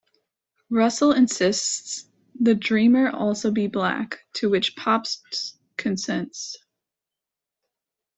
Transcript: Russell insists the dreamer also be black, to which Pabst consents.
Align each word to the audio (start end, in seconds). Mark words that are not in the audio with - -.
Russell 0.71 1.11
insists 1.11 2.07
the 2.39 2.55
dreamer 2.55 3.11
also 3.11 3.51
be 3.51 3.67
black, 3.67 4.25
to 4.33 4.49
which 4.49 4.75
Pabst 4.75 5.55
consents. 5.77 6.57